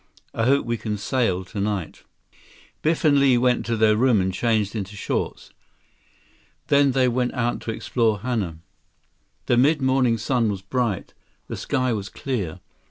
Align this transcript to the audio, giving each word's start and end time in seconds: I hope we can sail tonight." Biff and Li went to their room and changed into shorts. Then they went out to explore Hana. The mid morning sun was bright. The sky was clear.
I 0.33 0.45
hope 0.47 0.65
we 0.65 0.77
can 0.77 0.97
sail 0.97 1.45
tonight." 1.45 2.01
Biff 2.81 3.05
and 3.05 3.19
Li 3.19 3.37
went 3.37 3.67
to 3.67 3.77
their 3.77 3.95
room 3.95 4.19
and 4.19 4.33
changed 4.33 4.75
into 4.75 4.95
shorts. 4.95 5.51
Then 6.69 6.93
they 6.93 7.07
went 7.07 7.35
out 7.35 7.61
to 7.61 7.71
explore 7.71 8.21
Hana. 8.21 8.57
The 9.45 9.57
mid 9.57 9.79
morning 9.79 10.17
sun 10.17 10.49
was 10.49 10.63
bright. 10.63 11.13
The 11.45 11.55
sky 11.55 11.93
was 11.93 12.09
clear. 12.09 12.61